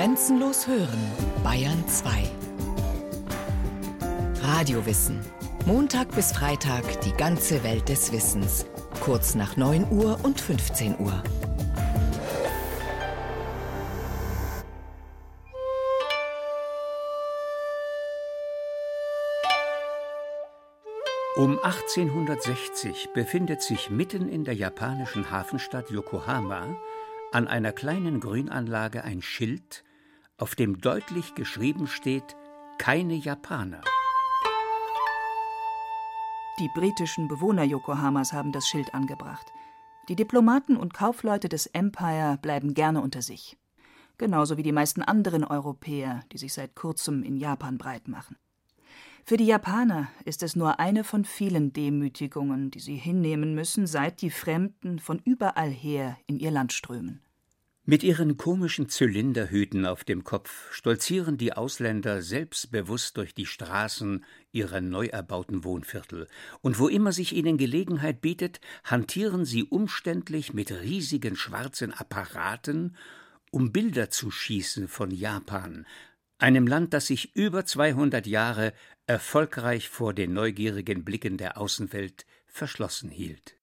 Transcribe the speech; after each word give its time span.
Grenzenlos 0.00 0.66
hören, 0.66 0.98
Bayern 1.44 1.86
2. 1.86 2.22
Radiowissen. 4.40 5.20
Montag 5.66 6.14
bis 6.14 6.32
Freitag 6.32 7.02
die 7.02 7.12
ganze 7.12 7.62
Welt 7.64 7.86
des 7.90 8.10
Wissens. 8.10 8.64
Kurz 9.00 9.34
nach 9.34 9.58
9 9.58 9.92
Uhr 9.92 10.18
und 10.22 10.40
15 10.40 10.98
Uhr. 11.00 11.22
Um 21.36 21.58
1860 21.62 23.10
befindet 23.12 23.60
sich 23.60 23.90
mitten 23.90 24.30
in 24.30 24.44
der 24.44 24.54
japanischen 24.54 25.30
Hafenstadt 25.30 25.90
Yokohama 25.90 26.74
an 27.32 27.46
einer 27.46 27.72
kleinen 27.72 28.20
Grünanlage 28.20 29.04
ein 29.04 29.20
Schild, 29.20 29.84
auf 30.40 30.54
dem 30.54 30.80
deutlich 30.80 31.34
geschrieben 31.34 31.86
steht 31.86 32.36
Keine 32.78 33.14
Japaner. 33.14 33.82
Die 36.58 36.68
britischen 36.74 37.28
Bewohner 37.28 37.64
Yokohamas 37.64 38.32
haben 38.32 38.52
das 38.52 38.66
Schild 38.66 38.94
angebracht. 38.94 39.46
Die 40.08 40.16
Diplomaten 40.16 40.76
und 40.76 40.94
Kaufleute 40.94 41.48
des 41.48 41.66
Empire 41.66 42.38
bleiben 42.40 42.74
gerne 42.74 43.00
unter 43.00 43.22
sich. 43.22 43.56
Genauso 44.18 44.56
wie 44.56 44.62
die 44.62 44.72
meisten 44.72 45.02
anderen 45.02 45.44
Europäer, 45.44 46.24
die 46.32 46.38
sich 46.38 46.52
seit 46.52 46.74
kurzem 46.74 47.22
in 47.22 47.36
Japan 47.36 47.78
breit 47.78 48.08
machen. 48.08 48.36
Für 49.24 49.36
die 49.36 49.46
Japaner 49.46 50.08
ist 50.24 50.42
es 50.42 50.56
nur 50.56 50.80
eine 50.80 51.04
von 51.04 51.24
vielen 51.24 51.72
Demütigungen, 51.72 52.70
die 52.70 52.80
sie 52.80 52.96
hinnehmen 52.96 53.54
müssen, 53.54 53.86
seit 53.86 54.22
die 54.22 54.30
Fremden 54.30 54.98
von 54.98 55.20
überall 55.24 55.70
her 55.70 56.18
in 56.26 56.38
ihr 56.38 56.50
Land 56.50 56.72
strömen. 56.72 57.22
Mit 57.90 58.04
ihren 58.04 58.36
komischen 58.36 58.88
Zylinderhüten 58.88 59.84
auf 59.84 60.04
dem 60.04 60.22
Kopf 60.22 60.72
stolzieren 60.72 61.38
die 61.38 61.54
Ausländer 61.54 62.22
selbstbewusst 62.22 63.16
durch 63.16 63.34
die 63.34 63.46
Straßen 63.46 64.24
ihrer 64.52 64.80
neu 64.80 65.06
erbauten 65.06 65.64
Wohnviertel, 65.64 66.28
und 66.60 66.78
wo 66.78 66.86
immer 66.86 67.10
sich 67.10 67.34
ihnen 67.34 67.58
Gelegenheit 67.58 68.20
bietet, 68.20 68.60
hantieren 68.84 69.44
sie 69.44 69.64
umständlich 69.64 70.54
mit 70.54 70.70
riesigen 70.70 71.34
schwarzen 71.34 71.92
Apparaten, 71.92 72.96
um 73.50 73.72
Bilder 73.72 74.08
zu 74.08 74.30
schießen 74.30 74.86
von 74.86 75.10
Japan, 75.10 75.84
einem 76.38 76.68
Land, 76.68 76.94
das 76.94 77.08
sich 77.08 77.34
über 77.34 77.64
200 77.64 78.24
Jahre 78.28 78.72
erfolgreich 79.08 79.88
vor 79.88 80.14
den 80.14 80.32
neugierigen 80.32 81.04
Blicken 81.04 81.38
der 81.38 81.58
Außenwelt 81.58 82.24
verschlossen 82.46 83.10
hielt. 83.10 83.58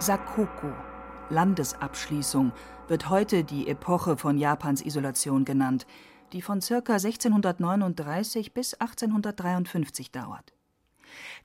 Sakoku, 0.00 0.70
Landesabschließung, 1.28 2.52
wird 2.86 3.10
heute 3.10 3.42
die 3.42 3.66
Epoche 3.66 4.16
von 4.16 4.38
Japans 4.38 4.80
Isolation 4.80 5.44
genannt, 5.44 5.88
die 6.32 6.40
von 6.40 6.60
ca. 6.60 6.76
1639 6.76 8.54
bis 8.54 8.74
1853 8.74 10.12
dauert. 10.12 10.52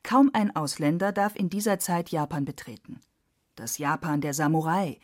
Kaum 0.03 0.29
ein 0.33 0.55
Ausländer 0.55 1.11
darf 1.11 1.35
in 1.35 1.49
dieser 1.49 1.79
Zeit 1.79 2.09
Japan 2.09 2.45
betreten. 2.45 3.01
Das 3.55 3.79
Japan 3.79 4.21
der 4.21 4.35
Samurai, 4.35 4.99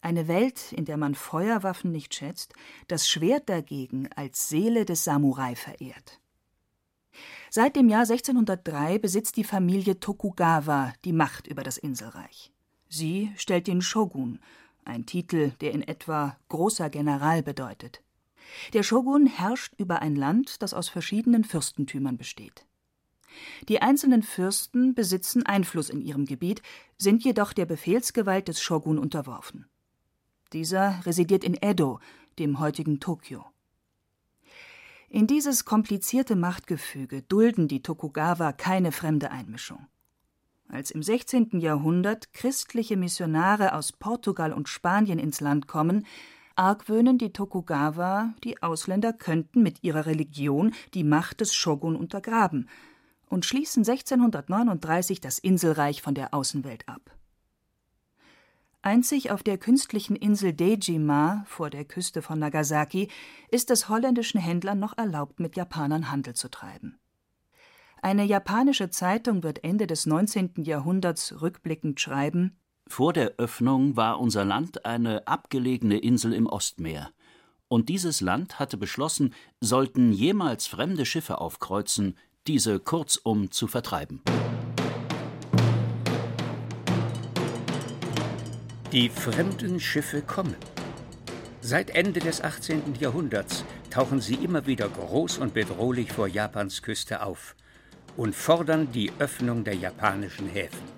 eine 0.00 0.26
Welt, 0.26 0.72
in 0.72 0.86
der 0.86 0.96
man 0.96 1.14
Feuerwaffen 1.14 1.92
nicht 1.92 2.14
schätzt, 2.14 2.54
das 2.88 3.06
Schwert 3.06 3.50
dagegen 3.50 4.08
als 4.16 4.48
Seele 4.48 4.86
des 4.86 5.04
Samurai 5.04 5.54
verehrt. 5.54 6.18
Seit 7.50 7.76
dem 7.76 7.90
Jahr 7.90 8.08
1603 8.08 8.98
besitzt 8.98 9.36
die 9.36 9.44
Familie 9.44 10.00
Tokugawa 10.00 10.94
die 11.04 11.12
Macht 11.12 11.46
über 11.46 11.62
das 11.62 11.76
Inselreich. 11.76 12.52
Sie 12.88 13.32
stellt 13.36 13.66
den 13.66 13.82
Shogun, 13.82 14.38
ein 14.84 15.06
Titel, 15.06 15.50
der 15.60 15.72
in 15.72 15.82
etwa 15.82 16.36
großer 16.48 16.90
General 16.90 17.42
bedeutet. 17.42 18.02
Der 18.72 18.82
Shogun 18.82 19.26
herrscht 19.26 19.74
über 19.76 20.00
ein 20.02 20.14
Land, 20.14 20.62
das 20.62 20.72
aus 20.72 20.88
verschiedenen 20.88 21.44
Fürstentümern 21.44 22.16
besteht. 22.16 22.64
Die 23.68 23.82
einzelnen 23.82 24.22
Fürsten 24.22 24.94
besitzen 24.94 25.44
Einfluss 25.44 25.90
in 25.90 26.00
ihrem 26.00 26.24
Gebiet, 26.24 26.62
sind 26.96 27.24
jedoch 27.24 27.52
der 27.52 27.66
Befehlsgewalt 27.66 28.48
des 28.48 28.60
Shogun 28.60 28.98
unterworfen. 28.98 29.66
Dieser 30.52 31.04
residiert 31.04 31.44
in 31.44 31.60
Edo, 31.60 32.00
dem 32.38 32.60
heutigen 32.60 33.00
Tokio. 33.00 33.44
In 35.08 35.26
dieses 35.26 35.64
komplizierte 35.64 36.36
Machtgefüge 36.36 37.22
dulden 37.22 37.68
die 37.68 37.82
Tokugawa 37.82 38.52
keine 38.52 38.92
fremde 38.92 39.30
Einmischung. 39.30 39.86
Als 40.68 40.90
im 40.90 41.02
16. 41.02 41.60
Jahrhundert 41.60 42.32
christliche 42.32 42.96
Missionare 42.96 43.74
aus 43.74 43.92
Portugal 43.92 44.52
und 44.52 44.68
Spanien 44.68 45.18
ins 45.18 45.40
Land 45.40 45.68
kommen, 45.68 46.04
argwöhnen 46.56 47.18
die 47.18 47.32
Tokugawa, 47.32 48.34
die 48.42 48.62
Ausländer 48.62 49.12
könnten 49.12 49.62
mit 49.62 49.84
ihrer 49.84 50.06
Religion 50.06 50.74
die 50.94 51.04
Macht 51.04 51.40
des 51.40 51.54
Shogun 51.54 51.94
untergraben 51.94 52.68
und 53.28 53.44
schließen 53.44 53.80
1639 53.80 55.20
das 55.20 55.38
Inselreich 55.38 56.02
von 56.02 56.14
der 56.14 56.34
Außenwelt 56.34 56.88
ab. 56.88 57.10
Einzig 58.82 59.30
auf 59.30 59.42
der 59.42 59.58
künstlichen 59.58 60.14
Insel 60.14 60.52
Dejima 60.52 61.44
vor 61.48 61.70
der 61.70 61.84
Küste 61.84 62.22
von 62.22 62.38
Nagasaki 62.38 63.08
ist 63.50 63.70
es 63.70 63.88
holländischen 63.88 64.40
Händlern 64.40 64.78
noch 64.78 64.96
erlaubt, 64.96 65.40
mit 65.40 65.56
Japanern 65.56 66.10
Handel 66.10 66.34
zu 66.34 66.48
treiben. 66.48 66.98
Eine 68.02 68.24
japanische 68.24 68.90
Zeitung 68.90 69.42
wird 69.42 69.64
Ende 69.64 69.86
des 69.86 70.06
19. 70.06 70.54
Jahrhunderts 70.58 71.40
rückblickend 71.40 72.00
schreiben: 72.00 72.58
Vor 72.86 73.12
der 73.12 73.34
Öffnung 73.38 73.96
war 73.96 74.20
unser 74.20 74.44
Land 74.44 74.84
eine 74.84 75.26
abgelegene 75.26 75.98
Insel 75.98 76.32
im 76.32 76.46
Ostmeer. 76.46 77.10
Und 77.68 77.88
dieses 77.88 78.20
Land 78.20 78.60
hatte 78.60 78.76
beschlossen, 78.76 79.34
sollten 79.60 80.12
jemals 80.12 80.68
fremde 80.68 81.04
Schiffe 81.04 81.40
aufkreuzen, 81.40 82.16
diese 82.46 82.78
kurzum 82.78 83.50
zu 83.50 83.66
vertreiben. 83.66 84.22
Die 88.92 89.08
fremden 89.08 89.80
Schiffe 89.80 90.22
kommen. 90.22 90.54
Seit 91.60 91.90
Ende 91.90 92.20
des 92.20 92.40
18. 92.40 92.94
Jahrhunderts 93.00 93.64
tauchen 93.90 94.20
sie 94.20 94.36
immer 94.36 94.66
wieder 94.66 94.88
groß 94.88 95.38
und 95.38 95.54
bedrohlich 95.54 96.12
vor 96.12 96.28
Japans 96.28 96.82
Küste 96.82 97.24
auf 97.24 97.56
und 98.16 98.34
fordern 98.34 98.90
die 98.92 99.12
Öffnung 99.18 99.64
der 99.64 99.74
japanischen 99.74 100.48
Häfen. 100.48 100.96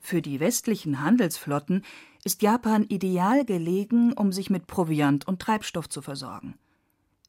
Für 0.00 0.22
die 0.22 0.40
westlichen 0.40 1.02
Handelsflotten 1.02 1.84
ist 2.24 2.42
Japan 2.42 2.84
ideal 2.84 3.44
gelegen, 3.44 4.12
um 4.12 4.32
sich 4.32 4.50
mit 4.50 4.66
Proviant 4.66 5.26
und 5.26 5.40
Treibstoff 5.40 5.88
zu 5.88 6.02
versorgen. 6.02 6.58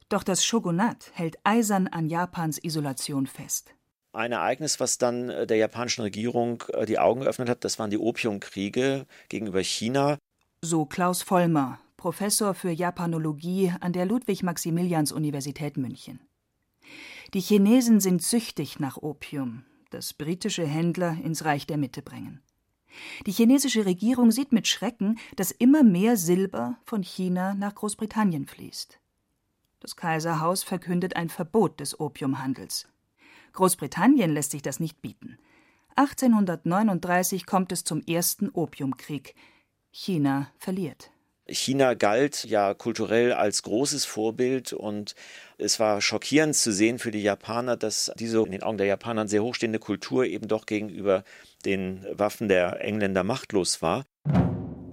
Doch 0.08 0.22
das 0.22 0.44
Shogunat 0.44 1.10
hält 1.14 1.38
eisern 1.44 1.88
an 1.88 2.08
Japans 2.08 2.62
Isolation 2.62 3.26
fest. 3.26 3.74
Ein 4.12 4.32
Ereignis, 4.32 4.78
was 4.78 4.98
dann 4.98 5.28
äh, 5.28 5.46
der 5.46 5.56
japanischen 5.56 6.02
Regierung 6.02 6.62
äh, 6.72 6.86
die 6.86 7.00
Augen 7.00 7.22
geöffnet 7.22 7.48
hat, 7.48 7.64
das 7.64 7.78
waren 7.80 7.90
die 7.90 7.98
Opiumkriege 7.98 9.06
gegenüber 9.28 9.60
China. 9.60 10.18
So 10.62 10.84
Klaus 10.84 11.22
Vollmer, 11.22 11.80
Professor 11.96 12.54
für 12.54 12.70
Japanologie 12.70 13.72
an 13.80 13.92
der 13.92 14.06
Ludwig-Maximilians-Universität 14.06 15.76
München. 15.76 16.20
Die 17.32 17.40
Chinesen 17.40 18.00
sind 18.00 18.22
süchtig 18.22 18.78
nach 18.78 18.96
Opium, 18.96 19.64
das 19.90 20.12
britische 20.12 20.66
Händler 20.66 21.16
ins 21.22 21.44
Reich 21.44 21.66
der 21.66 21.76
Mitte 21.76 22.02
bringen. 22.02 22.42
Die 23.26 23.32
chinesische 23.32 23.86
Regierung 23.86 24.30
sieht 24.30 24.52
mit 24.52 24.68
Schrecken, 24.68 25.18
dass 25.36 25.50
immer 25.50 25.82
mehr 25.82 26.16
Silber 26.16 26.78
von 26.84 27.02
China 27.02 27.54
nach 27.54 27.74
Großbritannien 27.74 28.46
fließt. 28.46 29.00
Das 29.80 29.96
Kaiserhaus 29.96 30.62
verkündet 30.62 31.16
ein 31.16 31.28
Verbot 31.28 31.80
des 31.80 31.98
Opiumhandels. 31.98 32.88
Großbritannien 33.52 34.32
lässt 34.32 34.52
sich 34.52 34.62
das 34.62 34.80
nicht 34.80 35.02
bieten. 35.02 35.38
1839 35.96 37.46
kommt 37.46 37.70
es 37.70 37.84
zum 37.84 38.02
ersten 38.02 38.48
Opiumkrieg. 38.48 39.34
China 39.90 40.50
verliert. 40.58 41.13
China 41.46 41.94
galt 41.94 42.44
ja 42.44 42.72
kulturell 42.72 43.32
als 43.32 43.62
großes 43.62 44.04
Vorbild 44.06 44.72
und 44.72 45.14
es 45.58 45.78
war 45.78 46.00
schockierend 46.00 46.56
zu 46.56 46.72
sehen 46.72 46.98
für 46.98 47.10
die 47.10 47.22
Japaner, 47.22 47.76
dass 47.76 48.10
diese 48.18 48.42
in 48.42 48.52
den 48.52 48.62
Augen 48.62 48.78
der 48.78 48.86
Japaner 48.86 49.28
sehr 49.28 49.42
hochstehende 49.42 49.78
Kultur 49.78 50.24
eben 50.24 50.48
doch 50.48 50.64
gegenüber 50.64 51.22
den 51.64 52.04
Waffen 52.12 52.48
der 52.48 52.80
Engländer 52.82 53.24
machtlos 53.24 53.82
war. 53.82 54.04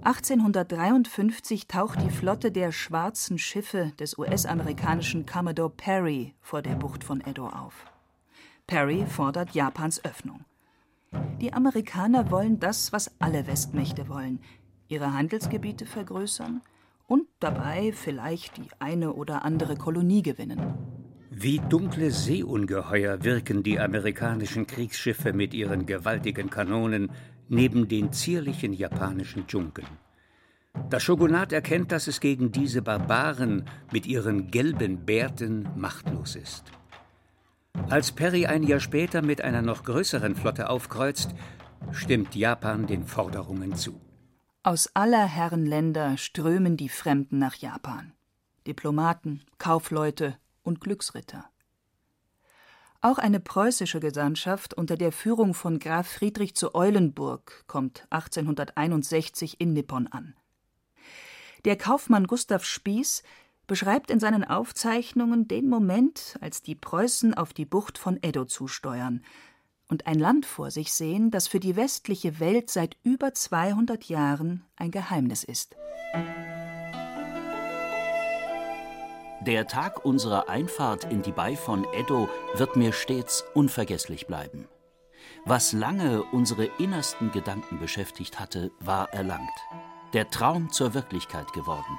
1853 0.04 1.68
taucht 1.68 2.02
die 2.02 2.10
Flotte 2.10 2.50
der 2.50 2.72
schwarzen 2.72 3.38
Schiffe 3.38 3.92
des 4.00 4.18
US-amerikanischen 4.18 5.26
Commodore 5.26 5.70
Perry 5.70 6.34
vor 6.40 6.60
der 6.60 6.74
Bucht 6.74 7.04
von 7.04 7.22
Edo 7.24 7.46
auf. 7.46 7.86
Perry 8.66 9.06
fordert 9.06 9.54
Japans 9.54 10.04
Öffnung. 10.04 10.44
Die 11.40 11.52
Amerikaner 11.52 12.30
wollen 12.30 12.58
das, 12.58 12.92
was 12.92 13.10
alle 13.20 13.46
Westmächte 13.46 14.08
wollen, 14.08 14.40
ihre 14.92 15.14
Handelsgebiete 15.14 15.86
vergrößern 15.86 16.60
und 17.08 17.26
dabei 17.40 17.92
vielleicht 17.92 18.58
die 18.58 18.68
eine 18.78 19.14
oder 19.14 19.44
andere 19.44 19.76
Kolonie 19.76 20.22
gewinnen. 20.22 20.60
Wie 21.30 21.58
dunkle 21.58 22.10
Seeungeheuer 22.10 23.24
wirken 23.24 23.62
die 23.62 23.80
amerikanischen 23.80 24.66
Kriegsschiffe 24.66 25.32
mit 25.32 25.54
ihren 25.54 25.86
gewaltigen 25.86 26.50
Kanonen 26.50 27.10
neben 27.48 27.88
den 27.88 28.12
zierlichen 28.12 28.74
japanischen 28.74 29.46
Dschungeln. 29.46 29.88
Das 30.90 31.02
Shogunat 31.02 31.52
erkennt, 31.52 31.90
dass 31.90 32.06
es 32.06 32.20
gegen 32.20 32.52
diese 32.52 32.82
Barbaren 32.82 33.64
mit 33.92 34.06
ihren 34.06 34.50
gelben 34.50 35.04
Bärten 35.04 35.68
machtlos 35.74 36.36
ist. 36.36 36.64
Als 37.88 38.12
Perry 38.12 38.46
ein 38.46 38.62
Jahr 38.62 38.80
später 38.80 39.22
mit 39.22 39.40
einer 39.40 39.62
noch 39.62 39.84
größeren 39.84 40.34
Flotte 40.34 40.68
aufkreuzt, 40.68 41.34
stimmt 41.92 42.34
Japan 42.36 42.86
den 42.86 43.04
Forderungen 43.04 43.74
zu. 43.74 43.98
Aus 44.64 44.88
aller 44.94 45.24
Herren 45.24 45.66
Länder 45.66 46.16
strömen 46.16 46.76
die 46.76 46.88
Fremden 46.88 47.40
nach 47.40 47.56
Japan. 47.56 48.12
Diplomaten, 48.64 49.42
Kaufleute 49.58 50.38
und 50.62 50.80
Glücksritter. 50.80 51.50
Auch 53.00 53.18
eine 53.18 53.40
preußische 53.40 53.98
Gesandtschaft 53.98 54.72
unter 54.72 54.96
der 54.96 55.10
Führung 55.10 55.54
von 55.54 55.80
Graf 55.80 56.06
Friedrich 56.06 56.54
zu 56.54 56.76
Eulenburg 56.76 57.64
kommt 57.66 58.06
1861 58.10 59.60
in 59.60 59.72
Nippon 59.72 60.06
an. 60.06 60.36
Der 61.64 61.74
Kaufmann 61.76 62.28
Gustav 62.28 62.64
Spieß 62.64 63.24
beschreibt 63.66 64.12
in 64.12 64.20
seinen 64.20 64.44
Aufzeichnungen 64.44 65.48
den 65.48 65.68
Moment, 65.68 66.38
als 66.40 66.62
die 66.62 66.76
Preußen 66.76 67.34
auf 67.34 67.52
die 67.52 67.64
Bucht 67.64 67.98
von 67.98 68.16
Edo 68.22 68.44
zusteuern 68.44 69.24
und 69.88 70.06
ein 70.06 70.18
Land 70.18 70.46
vor 70.46 70.70
sich 70.70 70.92
sehen, 70.92 71.30
das 71.30 71.48
für 71.48 71.60
die 71.60 71.76
westliche 71.76 72.40
Welt 72.40 72.70
seit 72.70 72.96
über 73.02 73.34
200 73.34 74.04
Jahren 74.04 74.64
ein 74.76 74.90
Geheimnis 74.90 75.44
ist. 75.44 75.76
Der 79.44 79.66
Tag 79.66 80.04
unserer 80.04 80.48
Einfahrt 80.48 81.04
in 81.10 81.22
die 81.22 81.32
Bai 81.32 81.56
von 81.56 81.84
Edo 81.94 82.28
wird 82.54 82.76
mir 82.76 82.92
stets 82.92 83.44
unvergesslich 83.54 84.28
bleiben. 84.28 84.68
Was 85.44 85.72
lange 85.72 86.22
unsere 86.22 86.66
innersten 86.78 87.32
Gedanken 87.32 87.80
beschäftigt 87.80 88.38
hatte, 88.38 88.70
war 88.78 89.12
erlangt. 89.12 89.50
Der 90.12 90.30
Traum 90.30 90.70
zur 90.70 90.94
Wirklichkeit 90.94 91.52
geworden. 91.52 91.98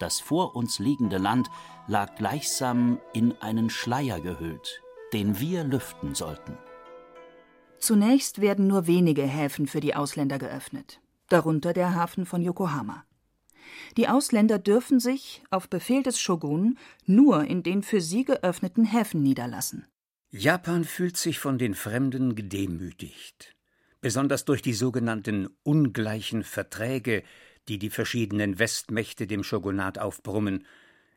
Das 0.00 0.20
vor 0.20 0.54
uns 0.54 0.78
liegende 0.78 1.16
Land 1.16 1.48
lag 1.86 2.16
gleichsam 2.16 3.00
in 3.14 3.40
einen 3.40 3.70
Schleier 3.70 4.20
gehüllt, 4.20 4.82
den 5.14 5.38
wir 5.38 5.64
lüften 5.64 6.14
sollten. 6.14 6.58
Zunächst 7.82 8.40
werden 8.40 8.68
nur 8.68 8.86
wenige 8.86 9.22
Häfen 9.22 9.66
für 9.66 9.80
die 9.80 9.96
Ausländer 9.96 10.38
geöffnet, 10.38 11.00
darunter 11.28 11.72
der 11.72 11.96
Hafen 11.96 12.26
von 12.26 12.40
Yokohama. 12.40 13.04
Die 13.96 14.06
Ausländer 14.06 14.60
dürfen 14.60 15.00
sich, 15.00 15.42
auf 15.50 15.68
Befehl 15.68 16.04
des 16.04 16.20
Shogun, 16.20 16.78
nur 17.06 17.42
in 17.42 17.64
den 17.64 17.82
für 17.82 18.00
sie 18.00 18.24
geöffneten 18.24 18.84
Häfen 18.84 19.24
niederlassen. 19.24 19.84
Japan 20.30 20.84
fühlt 20.84 21.16
sich 21.16 21.40
von 21.40 21.58
den 21.58 21.74
Fremden 21.74 22.36
gedemütigt, 22.36 23.56
besonders 24.00 24.44
durch 24.44 24.62
die 24.62 24.74
sogenannten 24.74 25.48
ungleichen 25.64 26.44
Verträge, 26.44 27.24
die 27.66 27.80
die 27.80 27.90
verschiedenen 27.90 28.60
Westmächte 28.60 29.26
dem 29.26 29.42
Shogunat 29.42 29.98
aufbrummen. 29.98 30.68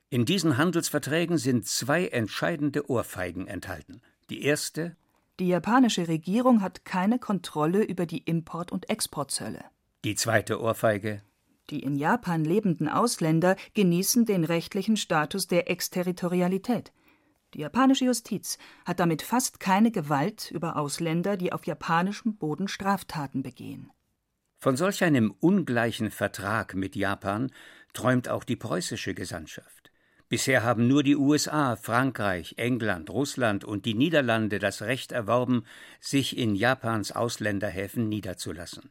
In 0.09 0.25
diesen 0.25 0.57
Handelsverträgen 0.57 1.37
sind 1.37 1.67
zwei 1.67 2.07
entscheidende 2.07 2.89
Ohrfeigen 2.89 3.45
enthalten. 3.45 4.01
Die 4.31 4.41
erste 4.41 4.97
Die 5.39 5.47
japanische 5.47 6.07
Regierung 6.07 6.61
hat 6.61 6.85
keine 6.85 7.19
Kontrolle 7.19 7.83
über 7.83 8.05
die 8.05 8.19
Import- 8.19 8.71
und 8.71 8.89
Exportzölle. 8.89 9.65
Die 10.05 10.15
zweite 10.15 10.61
Ohrfeige 10.61 11.21
Die 11.69 11.81
in 11.81 11.95
Japan 11.95 12.45
lebenden 12.45 12.87
Ausländer 12.87 13.57
genießen 13.73 14.25
den 14.25 14.45
rechtlichen 14.45 14.95
Status 14.95 15.47
der 15.47 15.69
Exterritorialität. 15.69 16.93
Die 17.53 17.59
japanische 17.59 18.05
Justiz 18.05 18.57
hat 18.85 18.99
damit 18.99 19.21
fast 19.21 19.59
keine 19.59 19.91
Gewalt 19.91 20.51
über 20.51 20.77
Ausländer, 20.77 21.37
die 21.37 21.51
auf 21.51 21.65
japanischem 21.65 22.37
Boden 22.37 22.67
Straftaten 22.67 23.43
begehen. 23.43 23.91
Von 24.59 24.77
solch 24.77 25.03
einem 25.03 25.31
ungleichen 25.39 26.11
Vertrag 26.11 26.75
mit 26.75 26.95
Japan 26.95 27.51
träumt 27.93 28.29
auch 28.29 28.43
die 28.43 28.55
preußische 28.55 29.13
Gesandtschaft. 29.13 29.84
Bisher 30.27 30.63
haben 30.63 30.87
nur 30.87 31.03
die 31.03 31.15
USA, 31.15 31.75
Frankreich, 31.75 32.55
England, 32.57 33.09
Russland 33.11 33.63
und 33.63 33.85
die 33.85 33.93
Niederlande 33.93 34.57
das 34.57 34.81
Recht 34.81 35.11
erworben, 35.11 35.65
sich 35.99 36.37
in 36.37 36.55
Japans 36.55 37.11
Ausländerhäfen 37.11 38.09
niederzulassen. 38.09 38.89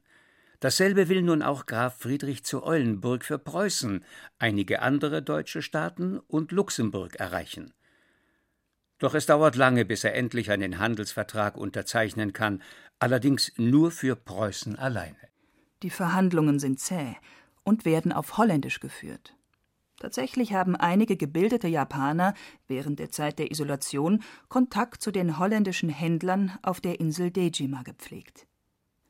Dasselbe 0.61 1.09
will 1.09 1.23
nun 1.23 1.43
auch 1.43 1.67
Graf 1.67 1.99
Friedrich 1.99 2.45
zu 2.45 2.63
Eulenburg 2.63 3.25
für 3.25 3.39
Preußen, 3.39 4.05
einige 4.39 4.81
andere 4.81 5.23
deutsche 5.23 5.61
Staaten 5.61 6.21
und 6.21 6.53
Luxemburg 6.53 7.17
erreichen. 7.17 7.75
Doch 8.99 9.15
es 9.15 9.27
dauert 9.27 9.57
lange, 9.57 9.85
bis 9.85 10.05
er 10.05 10.15
endlich 10.15 10.51
einen 10.53 10.79
Handelsvertrag 10.79 11.57
unterzeichnen 11.57 12.33
kann, 12.33 12.63
allerdings 13.01 13.53
nur 13.57 13.91
für 13.91 14.15
Preußen 14.15 14.77
alleine. 14.79 15.19
Die 15.83 15.91
Verhandlungen 15.91 16.61
sind 16.61 16.79
zäh 16.79 17.17
und 17.65 17.85
werden 17.85 18.13
auf 18.13 18.39
Holländisch 18.39 18.79
geführt. 18.81 19.35
Tatsächlich 20.05 20.53
haben 20.53 20.77
einige 20.77 21.17
gebildete 21.17 21.67
Japaner 21.67 22.35
während 22.69 22.99
der 22.99 23.11
Zeit 23.11 23.39
der 23.39 23.51
Isolation 23.51 24.23
Kontakt 24.51 25.01
zu 25.03 25.11
den 25.11 25.39
holländischen 25.39 25.89
Händlern 25.89 26.53
auf 26.61 26.83
der 26.83 27.01
Insel 27.01 27.31
Dejima 27.31 27.83
gepflegt. 27.85 28.47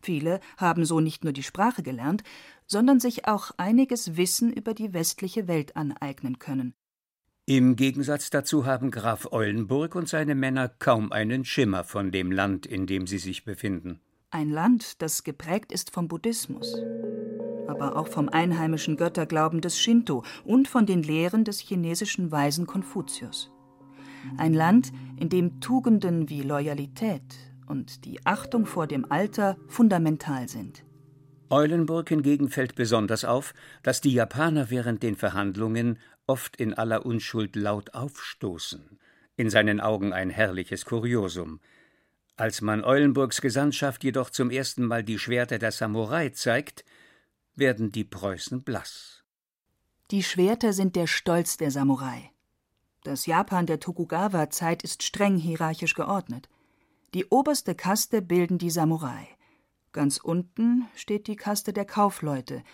Viele 0.03 0.39
haben 0.57 0.85
so 0.85 1.01
nicht 1.01 1.25
nur 1.25 1.33
die 1.33 1.43
Sprache 1.43 1.83
gelernt, 1.83 2.23
sondern 2.69 3.01
sich 3.01 3.27
auch 3.27 3.51
einiges 3.57 4.17
Wissen 4.17 4.53
über 4.53 4.73
die 4.73 4.93
westliche 4.93 5.49
Welt 5.49 5.75
aneignen 5.75 6.39
können. 6.39 6.75
Im 7.45 7.75
Gegensatz 7.75 8.31
dazu 8.31 8.65
haben 8.65 8.93
Graf 8.93 9.33
Eulenburg 9.33 9.97
und 9.97 10.09
seine 10.09 10.37
Männer 10.37 10.69
kaum 10.69 11.11
einen 11.11 11.45
Schimmer 11.45 11.83
von 11.83 12.13
dem 12.13 12.31
Land, 12.31 12.67
in 12.67 12.87
dem 12.87 13.09
sie 13.09 13.19
sich 13.19 13.45
befinden. 13.45 13.99
Ein 14.31 14.49
Land, 14.49 15.03
das 15.03 15.25
geprägt 15.25 15.73
ist 15.73 15.91
vom 15.91 16.07
Buddhismus, 16.07 16.73
aber 17.75 17.97
auch 17.97 18.09
vom 18.09 18.29
einheimischen 18.29 18.97
Götterglauben 18.97 19.61
des 19.61 19.79
Shinto 19.79 20.25
und 20.45 20.69
von 20.69 20.87
den 20.87 21.03
Lehren 21.03 21.45
des 21.45 21.59
chinesischen 21.59 22.31
Weisen 22.31 22.67
Konfuzius. 22.67 23.51
Ein 24.39 24.55
Land, 24.55 24.93
in 25.19 25.29
dem 25.29 25.61
Tugenden 25.61 26.29
wie 26.31 26.43
Loyalität 26.43 27.23
und 27.67 28.05
die 28.05 28.25
Achtung 28.25 28.67
vor 28.67 28.87
dem 28.87 29.11
Alter 29.11 29.57
fundamental 29.69 30.49
sind. 30.49 30.85
Eulenburg 31.51 32.09
hingegen 32.09 32.49
fällt 32.49 32.75
besonders 32.75 33.25
auf, 33.25 33.55
dass 33.83 34.01
die 34.01 34.13
Japaner 34.13 34.71
während 34.71 35.03
den 35.03 35.17
Verhandlungen 35.17 35.99
oft 36.27 36.57
in 36.57 36.75
aller 36.75 37.05
Unschuld 37.05 37.55
laut 37.55 37.95
aufstoßen. 37.95 38.99
In 39.37 39.51
seinen 39.51 39.81
Augen 39.81 40.13
ein 40.13 40.31
herrliches 40.31 40.85
Kuriosum. 40.85 41.61
Als 42.37 42.61
man 42.61 42.83
Eulenburgs 42.83 43.41
Gesandtschaft 43.41 44.03
jedoch 44.03 44.31
zum 44.31 44.51
ersten 44.51 44.85
Mal 44.85 45.05
die 45.05 45.19
Schwerter 45.19 45.59
der 45.59 45.71
Samurai 45.71 46.31
zeigt, 46.31 46.85
werden 47.57 47.93
die 47.93 48.05
Preußen 48.05 48.63
blass. 48.63 49.23
Die 50.11 50.23
Schwerter 50.23 50.73
sind 50.73 50.97
der 50.97 51.07
Stolz 51.07 51.57
der 51.57 51.71
Samurai. 51.71 52.31
Das 53.03 53.27
Japan 53.27 53.67
der 53.67 53.81
Tokugawa-Zeit 53.81 54.83
ist 54.83 55.03
streng 55.03 55.37
hierarchisch 55.37 55.95
geordnet. 55.95 56.49
Die 57.15 57.27
oberste 57.27 57.75
Kaste 57.75 58.23
bilden 58.23 58.59
die 58.59 58.71
Samurai. 58.71 59.29
Ganz 59.93 60.19
unten 60.19 60.87
steht 60.95 61.27
die 61.27 61.37
Kaste 61.37 61.73
der 61.73 61.85
Kaufleute, 61.85 62.65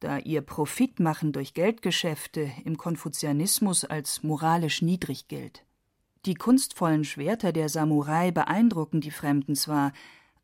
da 0.00 0.18
ihr 0.18 0.42
Profitmachen 0.42 1.32
durch 1.32 1.54
Geldgeschäfte 1.54 2.50
im 2.64 2.76
Konfuzianismus 2.76 3.84
als 3.84 4.22
moralisch 4.22 4.82
niedrig 4.82 5.28
gilt. 5.28 5.64
Die 6.26 6.34
kunstvollen 6.34 7.04
Schwerter 7.04 7.52
der 7.52 7.68
Samurai 7.68 8.32
beeindrucken 8.32 9.00
die 9.00 9.10
Fremden 9.10 9.54
zwar, 9.54 9.92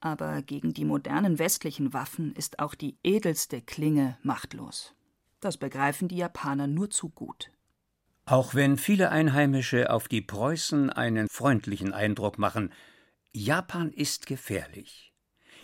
aber 0.02 0.42
gegen 0.42 0.74
die 0.74 0.84
modernen 0.84 1.38
westlichen 1.38 1.92
Waffen 1.92 2.34
ist 2.34 2.58
auch 2.58 2.74
die 2.74 2.98
edelste 3.04 3.62
Klinge 3.62 4.18
machtlos. 4.22 4.94
Das 5.40 5.56
begreifen 5.56 6.08
die 6.08 6.16
Japaner 6.16 6.66
nur 6.66 6.90
zu 6.90 7.08
gut. 7.08 7.50
Auch 8.24 8.54
wenn 8.54 8.76
viele 8.76 9.10
Einheimische 9.10 9.90
auf 9.90 10.08
die 10.08 10.20
Preußen 10.20 10.90
einen 10.90 11.28
freundlichen 11.28 11.92
Eindruck 11.92 12.38
machen, 12.38 12.72
Japan 13.32 13.90
ist 13.92 14.26
gefährlich. 14.26 15.12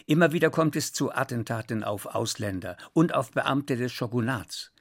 Immer 0.07 0.33
wieder 0.33 0.50
kommt 0.50 0.75
es 0.76 0.92
zu 0.92 1.12
Attentaten 1.12 1.85
auf 1.85 2.07
Ausländer 2.07 2.76
und 2.92 3.14
auf 3.14 3.33
Beamte 3.33 3.76
des 3.76 3.92
Shogunats. 3.92 4.73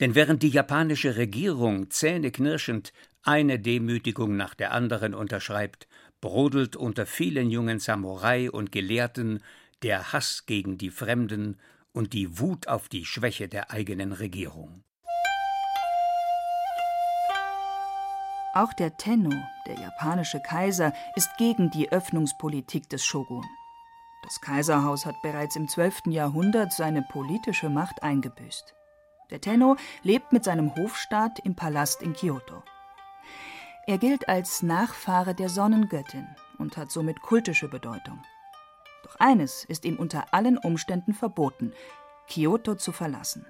Denn 0.00 0.14
während 0.14 0.42
die 0.42 0.50
japanische 0.50 1.16
Regierung 1.16 1.90
zähneknirschend 1.90 2.92
eine 3.22 3.58
Demütigung 3.58 4.36
nach 4.36 4.54
der 4.54 4.72
anderen 4.72 5.14
unterschreibt, 5.14 5.88
brodelt 6.20 6.76
unter 6.76 7.06
vielen 7.06 7.50
jungen 7.50 7.78
Samurai 7.78 8.50
und 8.50 8.72
Gelehrten 8.72 9.42
der 9.82 10.12
Hass 10.12 10.46
gegen 10.46 10.78
die 10.78 10.90
Fremden 10.90 11.58
und 11.92 12.12
die 12.12 12.38
Wut 12.38 12.68
auf 12.68 12.88
die 12.88 13.04
Schwäche 13.04 13.48
der 13.48 13.70
eigenen 13.70 14.12
Regierung. 14.12 14.82
Auch 18.54 18.72
der 18.72 18.96
Tenno, 18.96 19.34
der 19.66 19.74
japanische 19.74 20.40
Kaiser, 20.40 20.94
ist 21.14 21.28
gegen 21.36 21.70
die 21.70 21.92
Öffnungspolitik 21.92 22.88
des 22.88 23.04
Shogun. 23.04 23.44
Das 24.24 24.40
Kaiserhaus 24.40 25.04
hat 25.04 25.20
bereits 25.22 25.56
im 25.56 25.68
12. 25.68 26.06
Jahrhundert 26.06 26.72
seine 26.72 27.02
politische 27.02 27.68
Macht 27.68 28.02
eingebüßt. 28.02 28.74
Der 29.30 29.40
Tenno 29.40 29.76
lebt 30.02 30.32
mit 30.32 30.44
seinem 30.44 30.74
Hofstaat 30.74 31.38
im 31.40 31.54
Palast 31.54 32.02
in 32.02 32.14
Kyoto. 32.14 32.62
Er 33.88 33.98
gilt 33.98 34.28
als 34.28 34.64
Nachfahre 34.64 35.32
der 35.32 35.48
Sonnengöttin 35.48 36.26
und 36.58 36.76
hat 36.76 36.90
somit 36.90 37.20
kultische 37.22 37.68
Bedeutung. 37.68 38.20
Doch 39.04 39.14
eines 39.20 39.64
ist 39.64 39.84
ihm 39.84 39.96
unter 39.96 40.34
allen 40.34 40.58
Umständen 40.58 41.14
verboten: 41.14 41.72
Kyoto 42.28 42.74
zu 42.74 42.90
verlassen. 42.90 43.46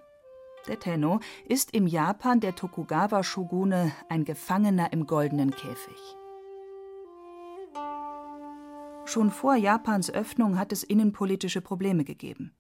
der 0.69 0.79
Tenno, 0.79 1.21
ist 1.49 1.71
im 1.71 1.87
Japan 1.87 2.41
der 2.41 2.55
Tokugawa-Shogune 2.55 3.93
ein 4.09 4.25
Gefangener 4.25 4.93
im 4.93 5.07
goldenen 5.07 5.53
Käfig. 5.53 6.17
Schon 9.07 9.31
vor 9.31 9.55
Japans 9.55 10.11
Öffnung 10.11 10.59
hat 10.59 10.73
es 10.73 10.83
innenpolitische 10.83 11.61
Probleme 11.63 12.05
gegeben. 12.05 12.53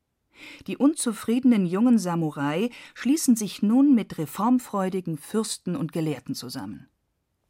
Die 0.67 0.77
unzufriedenen 0.77 1.67
jungen 1.67 1.99
Samurai 1.99 2.71
schließen 2.95 3.37
sich 3.37 3.63
nun 3.63 3.95
mit 3.95 4.17
reformfreudigen 4.17 5.19
Fürsten 5.19 5.77
und 5.77 5.93
Gelehrten 5.93 6.35
zusammen. 6.35 6.89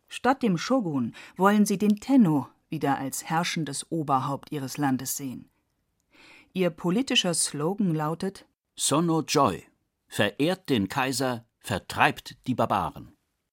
Statt 0.08 0.42
dem 0.42 0.58
Shogun 0.58 1.14
wollen 1.36 1.66
sie 1.66 1.78
den 1.78 2.00
Tenno 2.00 2.48
wieder 2.68 2.98
als 2.98 3.24
herrschendes 3.24 3.90
Oberhaupt 3.90 4.52
ihres 4.52 4.76
Landes 4.76 5.16
sehen. 5.16 5.50
Ihr 6.52 6.70
politischer 6.70 7.34
Slogan 7.34 7.94
lautet 7.94 8.46
Sono 8.76 9.22
Joy 9.22 9.66
verehrt 10.08 10.70
den 10.70 10.88
Kaiser, 10.88 11.44
vertreibt 11.58 12.36
die 12.46 12.54
Barbaren. 12.54 13.12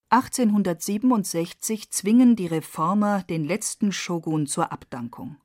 1867 0.10 1.90
zwingen 1.90 2.36
die 2.36 2.48
Reformer 2.48 3.24
den 3.24 3.44
letzten 3.44 3.92
Shogun 3.92 4.46
zur 4.46 4.72
Abdankung. 4.72 5.38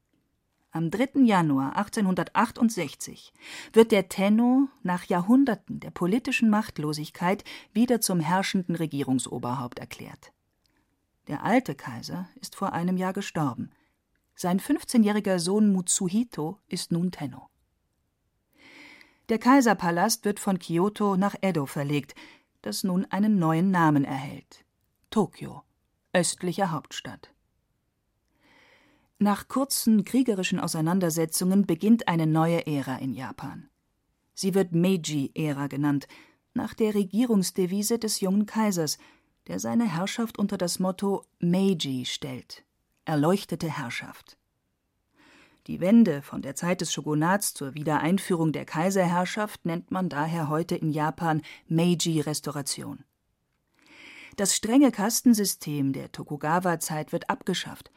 Am 0.70 0.90
3. 0.90 1.22
Januar 1.24 1.76
1868 1.76 3.32
wird 3.72 3.90
der 3.90 4.10
Tenno 4.10 4.68
nach 4.82 5.04
Jahrhunderten 5.04 5.80
der 5.80 5.90
politischen 5.90 6.50
Machtlosigkeit 6.50 7.42
wieder 7.72 8.02
zum 8.02 8.20
herrschenden 8.20 8.76
Regierungsoberhaupt 8.76 9.78
erklärt. 9.78 10.32
Der 11.28 11.44
alte 11.44 11.74
Kaiser 11.74 12.28
ist 12.40 12.56
vor 12.56 12.72
einem 12.72 12.96
Jahr 12.96 13.12
gestorben. 13.12 13.70
Sein 14.34 14.60
15-jähriger 14.60 15.38
Sohn 15.38 15.72
Mutsuhito 15.72 16.58
ist 16.68 16.90
nun 16.90 17.10
Tenno. 17.10 17.48
Der 19.28 19.38
Kaiserpalast 19.38 20.24
wird 20.24 20.40
von 20.40 20.58
Kyoto 20.58 21.16
nach 21.16 21.34
Edo 21.42 21.66
verlegt, 21.66 22.14
das 22.62 22.82
nun 22.82 23.04
einen 23.06 23.38
neuen 23.38 23.70
Namen 23.70 24.04
erhält: 24.04 24.64
Tokio, 25.10 25.64
östliche 26.14 26.70
Hauptstadt. 26.70 27.34
Nach 29.18 29.48
kurzen 29.48 30.04
kriegerischen 30.04 30.60
Auseinandersetzungen 30.60 31.66
beginnt 31.66 32.08
eine 32.08 32.26
neue 32.26 32.66
Ära 32.66 32.96
in 32.98 33.12
Japan. 33.12 33.68
Sie 34.32 34.54
wird 34.54 34.72
Meiji-Ära 34.72 35.66
genannt, 35.66 36.06
nach 36.54 36.72
der 36.72 36.94
Regierungsdevise 36.94 37.98
des 37.98 38.20
jungen 38.20 38.46
Kaisers, 38.46 38.96
der 39.48 39.58
seine 39.58 39.90
Herrschaft 39.90 40.38
unter 40.38 40.56
das 40.56 40.78
Motto 40.78 41.24
Meiji 41.40 42.04
stellt 42.04 42.64
erleuchtete 43.08 43.70
Herrschaft. 43.70 44.36
Die 45.66 45.80
Wende 45.80 46.20
von 46.20 46.42
der 46.42 46.54
Zeit 46.54 46.82
des 46.82 46.92
Shogunats 46.92 47.54
zur 47.54 47.74
Wiedereinführung 47.74 48.52
der 48.52 48.66
Kaiserherrschaft 48.66 49.64
nennt 49.64 49.90
man 49.90 50.10
daher 50.10 50.50
heute 50.50 50.76
in 50.76 50.90
Japan 50.90 51.40
Meiji-Restauration. 51.68 53.04
Das 54.36 54.54
strenge 54.54 54.92
Kastensystem 54.92 55.94
der 55.94 56.12
Tokugawa-Zeit 56.12 57.12
wird 57.12 57.30
abgeschafft, 57.30 57.90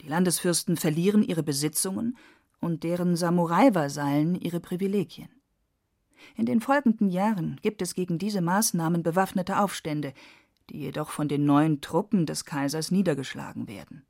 die 0.00 0.08
Landesfürsten 0.08 0.76
verlieren 0.76 1.22
ihre 1.22 1.42
Besitzungen 1.42 2.16
und 2.60 2.82
deren 2.82 3.14
Samurai-Vasallen 3.14 4.34
ihre 4.36 4.60
Privilegien. 4.60 5.28
In 6.34 6.46
den 6.46 6.60
folgenden 6.60 7.08
Jahren 7.08 7.58
gibt 7.62 7.82
es 7.82 7.94
gegen 7.94 8.18
diese 8.18 8.40
Maßnahmen 8.40 9.02
bewaffnete 9.02 9.60
Aufstände, 9.60 10.12
die 10.70 10.78
jedoch 10.78 11.10
von 11.10 11.28
den 11.28 11.44
neuen 11.44 11.80
Truppen 11.80 12.26
des 12.26 12.44
Kaisers 12.44 12.90
niedergeschlagen 12.90 13.68
werden. 13.68 14.06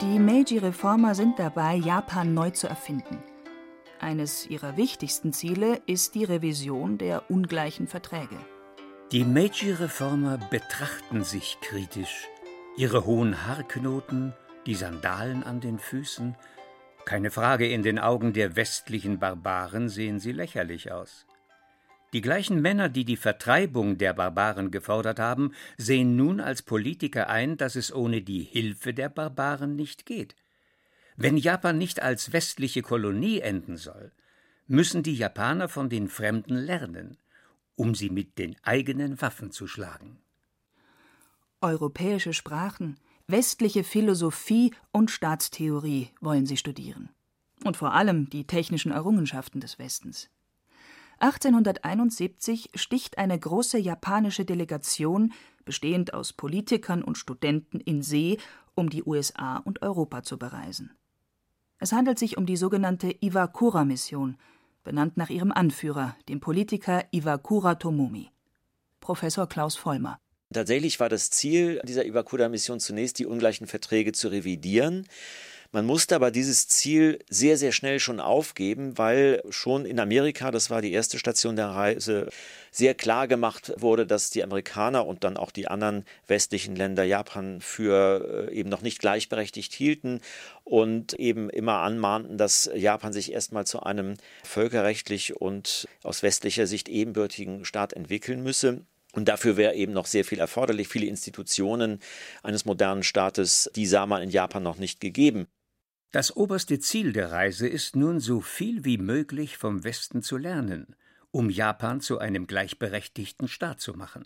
Die 0.00 0.18
Meiji-Reformer 0.18 1.14
sind 1.14 1.38
dabei, 1.38 1.76
Japan 1.76 2.34
neu 2.34 2.50
zu 2.50 2.66
erfinden. 2.66 3.22
Eines 4.00 4.46
ihrer 4.46 4.76
wichtigsten 4.76 5.32
Ziele 5.32 5.80
ist 5.86 6.14
die 6.14 6.24
Revision 6.24 6.98
der 6.98 7.30
ungleichen 7.30 7.86
Verträge. 7.86 8.36
Die 9.12 9.24
Meiji-Reformer 9.24 10.38
betrachten 10.50 11.24
sich 11.24 11.58
kritisch. 11.62 12.28
Ihre 12.76 13.06
hohen 13.06 13.46
Haarknoten, 13.46 14.34
die 14.66 14.74
Sandalen 14.74 15.42
an 15.42 15.60
den 15.60 15.78
Füßen. 15.78 16.36
Keine 17.04 17.30
Frage, 17.30 17.68
in 17.68 17.82
den 17.82 17.98
Augen 17.98 18.32
der 18.32 18.56
westlichen 18.56 19.18
Barbaren 19.18 19.88
sehen 19.88 20.18
sie 20.18 20.32
lächerlich 20.32 20.90
aus. 20.90 21.26
Die 22.14 22.22
gleichen 22.22 22.62
Männer, 22.62 22.88
die 22.88 23.04
die 23.04 23.18
Vertreibung 23.18 23.98
der 23.98 24.14
Barbaren 24.14 24.70
gefordert 24.70 25.18
haben, 25.18 25.52
sehen 25.76 26.16
nun 26.16 26.40
als 26.40 26.62
Politiker 26.62 27.28
ein, 27.28 27.58
dass 27.58 27.76
es 27.76 27.92
ohne 27.92 28.22
die 28.22 28.42
Hilfe 28.42 28.94
der 28.94 29.10
Barbaren 29.10 29.76
nicht 29.76 30.06
geht. 30.06 30.34
Wenn 31.16 31.36
Japan 31.36 31.76
nicht 31.76 32.02
als 32.02 32.32
westliche 32.32 32.80
Kolonie 32.80 33.40
enden 33.40 33.76
soll, 33.76 34.12
müssen 34.66 35.02
die 35.02 35.14
Japaner 35.14 35.68
von 35.68 35.90
den 35.90 36.08
Fremden 36.08 36.54
lernen 36.54 37.18
um 37.76 37.94
sie 37.94 38.10
mit 38.10 38.38
den 38.38 38.56
eigenen 38.62 39.20
Waffen 39.20 39.50
zu 39.50 39.66
schlagen. 39.66 40.18
Europäische 41.60 42.32
Sprachen, 42.32 42.98
westliche 43.26 43.84
Philosophie 43.84 44.74
und 44.92 45.10
Staatstheorie 45.10 46.10
wollen 46.20 46.46
sie 46.46 46.56
studieren. 46.56 47.08
Und 47.64 47.76
vor 47.76 47.94
allem 47.94 48.28
die 48.28 48.46
technischen 48.46 48.92
Errungenschaften 48.92 49.60
des 49.60 49.78
Westens. 49.78 50.28
1871 51.20 52.70
sticht 52.74 53.18
eine 53.18 53.38
große 53.38 53.78
japanische 53.78 54.44
Delegation, 54.44 55.32
bestehend 55.64 56.14
aus 56.14 56.32
Politikern 56.32 57.02
und 57.02 57.16
Studenten, 57.16 57.80
in 57.80 58.02
See, 58.02 58.38
um 58.74 58.90
die 58.90 59.04
USA 59.04 59.58
und 59.58 59.82
Europa 59.82 60.22
zu 60.22 60.38
bereisen. 60.38 60.90
Es 61.78 61.92
handelt 61.92 62.18
sich 62.18 62.36
um 62.36 62.46
die 62.46 62.56
sogenannte 62.56 63.14
Iwakura-Mission, 63.20 64.36
benannt 64.84 65.16
nach 65.16 65.30
ihrem 65.30 65.52
Anführer, 65.52 66.16
dem 66.28 66.40
Politiker 66.40 67.04
Iwakura 67.10 67.76
Tomomi. 67.76 68.30
Professor 69.00 69.48
Klaus 69.48 69.76
Vollmer. 69.76 70.18
Tatsächlich 70.52 71.00
war 71.00 71.08
das 71.08 71.30
Ziel 71.30 71.80
dieser 71.84 72.06
Iwakura-Mission 72.06 72.80
zunächst, 72.80 73.18
die 73.18 73.26
ungleichen 73.26 73.66
Verträge 73.66 74.12
zu 74.12 74.28
revidieren. 74.28 75.06
Man 75.74 75.86
musste 75.86 76.14
aber 76.14 76.30
dieses 76.30 76.68
Ziel 76.68 77.18
sehr, 77.28 77.58
sehr 77.58 77.72
schnell 77.72 77.98
schon 77.98 78.20
aufgeben, 78.20 78.96
weil 78.96 79.42
schon 79.50 79.86
in 79.86 79.98
Amerika, 79.98 80.52
das 80.52 80.70
war 80.70 80.80
die 80.80 80.92
erste 80.92 81.18
Station 81.18 81.56
der 81.56 81.66
Reise, 81.66 82.28
sehr 82.70 82.94
klar 82.94 83.26
gemacht 83.26 83.72
wurde, 83.78 84.06
dass 84.06 84.30
die 84.30 84.44
Amerikaner 84.44 85.04
und 85.04 85.24
dann 85.24 85.36
auch 85.36 85.50
die 85.50 85.66
anderen 85.66 86.04
westlichen 86.28 86.76
Länder 86.76 87.02
Japan 87.02 87.60
für 87.60 88.48
äh, 88.52 88.54
eben 88.54 88.70
noch 88.70 88.82
nicht 88.82 89.00
gleichberechtigt 89.00 89.72
hielten 89.72 90.20
und 90.62 91.14
eben 91.14 91.50
immer 91.50 91.78
anmahnten, 91.78 92.38
dass 92.38 92.70
Japan 92.72 93.12
sich 93.12 93.32
erstmal 93.32 93.66
zu 93.66 93.82
einem 93.82 94.14
völkerrechtlich 94.44 95.34
und 95.40 95.88
aus 96.04 96.22
westlicher 96.22 96.68
Sicht 96.68 96.88
ebenbürtigen 96.88 97.64
Staat 97.64 97.94
entwickeln 97.94 98.44
müsse. 98.44 98.82
Und 99.10 99.28
dafür 99.28 99.56
wäre 99.56 99.74
eben 99.74 99.92
noch 99.92 100.06
sehr 100.06 100.24
viel 100.24 100.38
erforderlich. 100.38 100.86
Viele 100.86 101.06
Institutionen 101.06 101.98
eines 102.44 102.64
modernen 102.64 103.02
Staates, 103.02 103.68
die 103.74 103.86
sah 103.86 104.06
man 104.06 104.22
in 104.22 104.30
Japan 104.30 104.62
noch 104.62 104.76
nicht 104.76 105.00
gegeben. 105.00 105.48
Das 106.14 106.36
oberste 106.36 106.78
Ziel 106.78 107.12
der 107.12 107.32
Reise 107.32 107.66
ist 107.66 107.96
nun, 107.96 108.20
so 108.20 108.40
viel 108.40 108.84
wie 108.84 108.98
möglich 108.98 109.56
vom 109.56 109.82
Westen 109.82 110.22
zu 110.22 110.36
lernen, 110.36 110.94
um 111.32 111.50
Japan 111.50 112.00
zu 112.00 112.20
einem 112.20 112.46
gleichberechtigten 112.46 113.48
Staat 113.48 113.80
zu 113.80 113.94
machen. 113.94 114.24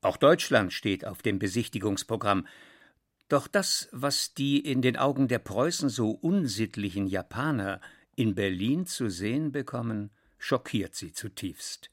Auch 0.00 0.16
Deutschland 0.16 0.72
steht 0.72 1.04
auf 1.04 1.20
dem 1.20 1.38
Besichtigungsprogramm. 1.38 2.46
Doch 3.28 3.48
das, 3.48 3.90
was 3.92 4.32
die 4.32 4.58
in 4.58 4.80
den 4.80 4.96
Augen 4.96 5.28
der 5.28 5.40
Preußen 5.40 5.90
so 5.90 6.08
unsittlichen 6.10 7.06
Japaner 7.06 7.82
in 8.16 8.34
Berlin 8.34 8.86
zu 8.86 9.10
sehen 9.10 9.52
bekommen, 9.52 10.10
schockiert 10.38 10.94
sie 10.94 11.12
zutiefst. 11.12 11.90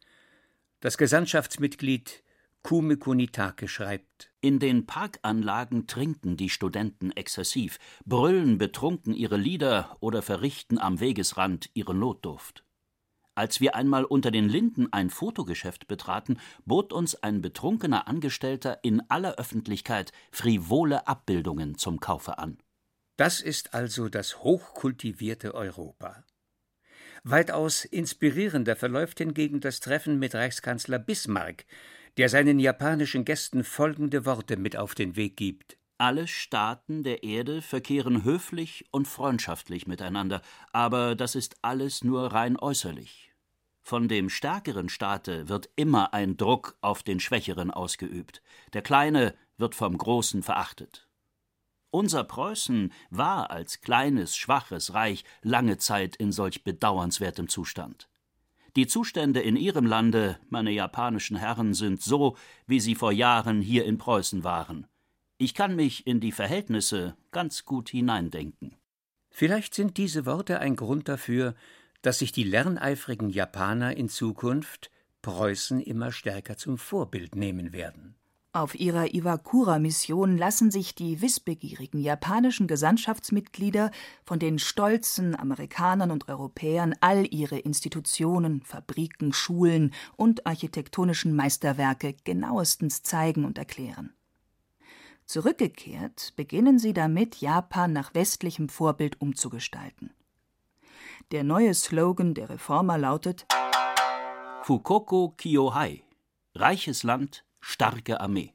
Das 0.79 0.97
Gesandtschaftsmitglied 0.97 2.23
Kumiko 2.63 3.13
Nitake 3.13 3.67
schreibt: 3.67 4.31
In 4.39 4.59
den 4.59 4.85
Parkanlagen 4.85 5.87
trinken 5.87 6.37
die 6.37 6.49
Studenten 6.49 7.11
exzessiv, 7.11 7.79
brüllen 8.05 8.57
betrunken 8.57 9.13
ihre 9.13 9.37
Lieder 9.37 9.97
oder 9.99 10.21
verrichten 10.21 10.77
am 10.77 10.99
Wegesrand 10.99 11.69
ihre 11.73 11.95
Notdurft. 11.95 12.63
Als 13.33 13.61
wir 13.61 13.75
einmal 13.75 14.03
unter 14.03 14.29
den 14.29 14.49
Linden 14.49 14.91
ein 14.91 15.09
Fotogeschäft 15.09 15.87
betraten, 15.87 16.39
bot 16.65 16.91
uns 16.91 17.15
ein 17.15 17.41
betrunkener 17.41 18.07
Angestellter 18.07 18.83
in 18.83 19.01
aller 19.09 19.35
Öffentlichkeit 19.35 20.11
frivole 20.31 21.07
Abbildungen 21.07 21.77
zum 21.77 21.99
Kaufe 21.99 22.37
an. 22.37 22.57
Das 23.17 23.41
ist 23.41 23.73
also 23.73 24.09
das 24.09 24.43
hochkultivierte 24.43 25.55
Europa. 25.55 26.23
Weitaus 27.23 27.85
inspirierender 27.85 28.75
verläuft 28.75 29.19
hingegen 29.19 29.59
das 29.59 29.79
Treffen 29.79 30.17
mit 30.19 30.33
Reichskanzler 30.33 30.99
Bismarck, 30.99 31.65
der 32.17 32.29
seinen 32.29 32.59
japanischen 32.59 33.25
Gästen 33.25 33.63
folgende 33.63 34.25
Worte 34.25 34.57
mit 34.57 34.77
auf 34.77 34.95
den 34.95 35.15
Weg 35.15 35.37
gibt. 35.37 35.77
Alle 35.97 36.27
Staaten 36.27 37.03
der 37.03 37.23
Erde 37.23 37.61
verkehren 37.61 38.23
höflich 38.23 38.85
und 38.91 39.07
freundschaftlich 39.07 39.85
miteinander, 39.85 40.41
aber 40.73 41.15
das 41.15 41.35
ist 41.35 41.57
alles 41.61 42.03
nur 42.03 42.33
rein 42.33 42.57
äußerlich. 42.57 43.31
Von 43.83 44.07
dem 44.07 44.29
stärkeren 44.29 44.89
Staate 44.89 45.49
wird 45.49 45.69
immer 45.75 46.13
ein 46.13 46.37
Druck 46.37 46.77
auf 46.81 47.03
den 47.03 47.19
Schwächeren 47.19 47.71
ausgeübt. 47.71 48.41
Der 48.73 48.81
Kleine 48.81 49.35
wird 49.57 49.75
vom 49.75 49.97
Großen 49.97 50.43
verachtet. 50.43 51.07
Unser 51.91 52.23
Preußen 52.23 52.93
war 53.09 53.51
als 53.51 53.81
kleines, 53.81 54.37
schwaches 54.37 54.93
Reich 54.93 55.25
lange 55.41 55.77
Zeit 55.77 56.15
in 56.15 56.31
solch 56.31 56.63
bedauernswertem 56.63 57.49
Zustand. 57.49 58.07
Die 58.75 58.87
Zustände 58.87 59.41
in 59.41 59.57
Ihrem 59.57 59.85
Lande, 59.85 60.37
meine 60.49 60.71
japanischen 60.71 61.35
Herren, 61.35 61.73
sind 61.73 62.01
so, 62.01 62.37
wie 62.67 62.79
sie 62.79 62.95
vor 62.95 63.11
Jahren 63.11 63.61
hier 63.61 63.83
in 63.85 63.97
Preußen 63.97 64.43
waren. 64.43 64.87
Ich 65.37 65.53
kann 65.53 65.75
mich 65.75 66.07
in 66.07 66.19
die 66.19 66.31
Verhältnisse 66.31 67.17
ganz 67.31 67.65
gut 67.65 67.89
hineindenken. 67.89 68.75
Vielleicht 69.29 69.73
sind 69.73 69.97
diese 69.97 70.25
Worte 70.25 70.59
ein 70.59 70.75
Grund 70.75 71.09
dafür, 71.09 71.55
dass 72.01 72.19
sich 72.19 72.31
die 72.31 72.43
lerneifrigen 72.43 73.29
Japaner 73.29 73.97
in 73.97 74.07
Zukunft 74.07 74.91
Preußen 75.21 75.81
immer 75.81 76.11
stärker 76.11 76.57
zum 76.57 76.77
Vorbild 76.77 77.35
nehmen 77.35 77.73
werden. 77.73 78.15
Auf 78.53 78.77
ihrer 78.77 79.13
Iwakura-Mission 79.13 80.37
lassen 80.37 80.71
sich 80.71 80.93
die 80.93 81.21
wissbegierigen 81.21 82.01
japanischen 82.01 82.67
Gesandtschaftsmitglieder 82.67 83.91
von 84.25 84.39
den 84.39 84.59
stolzen 84.59 85.39
Amerikanern 85.39 86.11
und 86.11 86.27
Europäern 86.27 86.93
all 86.99 87.25
ihre 87.33 87.59
Institutionen, 87.59 88.61
Fabriken, 88.61 89.31
Schulen 89.31 89.93
und 90.17 90.45
architektonischen 90.45 91.33
Meisterwerke 91.33 92.13
genauestens 92.25 93.03
zeigen 93.03 93.45
und 93.45 93.57
erklären. 93.57 94.13
Zurückgekehrt 95.25 96.33
beginnen 96.35 96.77
sie 96.77 96.91
damit, 96.91 97.37
Japan 97.37 97.93
nach 97.93 98.13
westlichem 98.13 98.67
Vorbild 98.67 99.21
umzugestalten. 99.21 100.13
Der 101.31 101.45
neue 101.45 101.73
Slogan 101.73 102.33
der 102.33 102.49
Reformer 102.49 102.97
lautet 102.97 103.45
Fukoko 104.63 105.35
Kiyohai 105.37 106.03
Reiches 106.53 107.03
Land, 107.03 107.45
starke 107.61 108.19
Armee. 108.19 108.53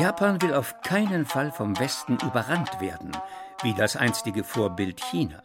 Japan 0.00 0.40
will 0.42 0.54
auf 0.54 0.80
keinen 0.82 1.26
Fall 1.26 1.50
vom 1.50 1.78
Westen 1.78 2.18
überrannt 2.22 2.80
werden, 2.80 3.12
wie 3.62 3.74
das 3.74 3.96
einstige 3.96 4.44
Vorbild 4.44 5.00
China. 5.00 5.42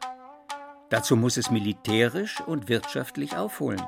Dazu 0.89 1.15
muss 1.15 1.37
es 1.37 1.49
militärisch 1.49 2.39
und 2.41 2.69
wirtschaftlich 2.69 3.35
aufholen. 3.35 3.81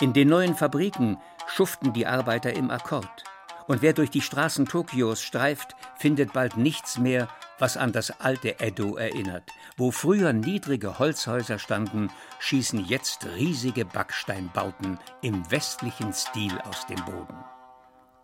In 0.00 0.12
den 0.12 0.28
neuen 0.28 0.54
Fabriken 0.54 1.18
schuften 1.46 1.92
die 1.92 2.06
Arbeiter 2.06 2.52
im 2.52 2.70
Akkord. 2.70 3.24
Und 3.66 3.82
wer 3.82 3.92
durch 3.92 4.10
die 4.10 4.20
Straßen 4.20 4.66
Tokios 4.66 5.22
streift, 5.22 5.74
findet 5.96 6.32
bald 6.32 6.56
nichts 6.56 6.98
mehr, 6.98 7.28
was 7.62 7.76
an 7.76 7.92
das 7.92 8.10
alte 8.20 8.58
Edo 8.58 8.96
erinnert. 8.96 9.52
Wo 9.76 9.92
früher 9.92 10.32
niedrige 10.32 10.98
Holzhäuser 10.98 11.60
standen, 11.60 12.10
schießen 12.40 12.84
jetzt 12.86 13.24
riesige 13.24 13.84
Backsteinbauten 13.84 14.98
im 15.22 15.48
westlichen 15.48 16.12
Stil 16.12 16.58
aus 16.64 16.88
dem 16.88 17.02
Boden. 17.04 17.36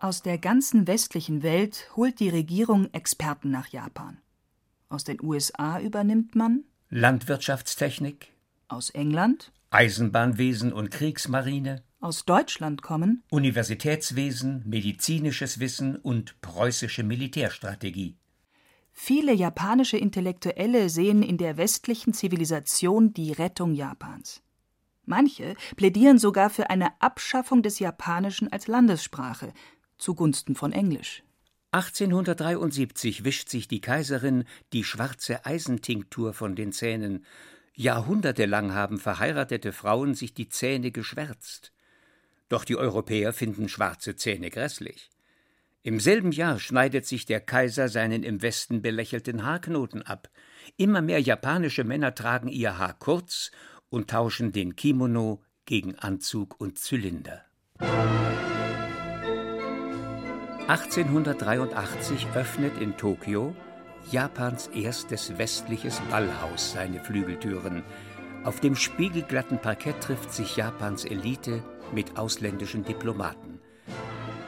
Aus 0.01 0.21
der 0.21 0.39
ganzen 0.39 0.87
westlichen 0.87 1.41
Welt 1.41 1.89
holt 1.95 2.19
die 2.19 2.27
Regierung 2.27 2.93
Experten 2.93 3.49
nach 3.49 3.69
Japan. 3.69 4.17
Aus 4.89 5.05
den 5.05 5.23
USA 5.23 5.79
übernimmt 5.79 6.35
man 6.35 6.65
Landwirtschaftstechnik, 6.89 8.33
aus 8.67 8.89
England 8.89 9.53
Eisenbahnwesen 9.69 10.73
und 10.73 10.91
Kriegsmarine, 10.91 11.81
aus 12.01 12.25
Deutschland 12.25 12.81
kommen 12.81 13.23
Universitätswesen, 13.29 14.63
medizinisches 14.65 15.61
Wissen 15.61 15.95
und 15.95 16.41
preußische 16.41 17.03
Militärstrategie. 17.03 18.17
Viele 19.01 19.33
japanische 19.33 19.95
Intellektuelle 19.95 20.89
sehen 20.89 21.23
in 21.23 21.37
der 21.37 21.55
westlichen 21.55 22.13
Zivilisation 22.13 23.13
die 23.13 23.31
Rettung 23.31 23.73
Japans. 23.73 24.41
Manche 25.05 25.55
plädieren 25.77 26.19
sogar 26.19 26.49
für 26.49 26.69
eine 26.69 27.01
Abschaffung 27.01 27.63
des 27.63 27.79
Japanischen 27.79 28.51
als 28.51 28.67
Landessprache 28.67 29.53
zugunsten 29.97 30.53
von 30.53 30.73
Englisch. 30.73 31.23
1873 31.71 33.23
wischt 33.23 33.47
sich 33.47 33.69
die 33.69 33.79
Kaiserin 33.79 34.43
die 34.73 34.83
schwarze 34.83 35.45
Eisentinktur 35.45 36.33
von 36.33 36.57
den 36.57 36.73
Zähnen. 36.73 37.25
Jahrhundertelang 37.75 38.73
haben 38.73 38.99
verheiratete 38.99 39.71
Frauen 39.71 40.13
sich 40.13 40.33
die 40.33 40.49
Zähne 40.49 40.91
geschwärzt. 40.91 41.71
Doch 42.49 42.65
die 42.65 42.75
Europäer 42.75 43.31
finden 43.31 43.69
schwarze 43.69 44.17
Zähne 44.17 44.49
grässlich. 44.49 45.09
Im 45.81 45.99
selben 46.01 46.33
Jahr 46.33 46.59
schneidet 46.59 47.05
sich 47.05 47.25
der 47.25 47.39
Kaiser 47.39 47.87
seinen 47.87 48.23
im 48.23 48.41
Westen 48.41 48.81
belächelten 48.81 49.45
Haarknoten 49.45 50.01
ab. 50.01 50.29
Immer 50.75 51.01
mehr 51.01 51.21
japanische 51.21 51.85
Männer 51.85 52.13
tragen 52.13 52.49
ihr 52.49 52.77
Haar 52.77 52.99
kurz 52.99 53.51
und 53.89 54.09
tauschen 54.09 54.51
den 54.51 54.75
Kimono 54.75 55.41
gegen 55.65 55.95
Anzug 55.95 56.59
und 56.59 56.77
Zylinder. 56.77 57.45
1883 60.67 62.27
öffnet 62.35 62.79
in 62.81 62.97
Tokio 62.97 63.55
Japans 64.11 64.67
erstes 64.67 65.37
westliches 65.37 66.01
Ballhaus 66.09 66.73
seine 66.73 66.99
Flügeltüren. 66.99 67.83
Auf 68.43 68.59
dem 68.59 68.75
spiegelglatten 68.75 69.59
Parkett 69.59 70.01
trifft 70.01 70.33
sich 70.33 70.57
Japans 70.57 71.05
Elite 71.05 71.63
mit 71.93 72.17
ausländischen 72.17 72.83
Diplomaten. 72.83 73.58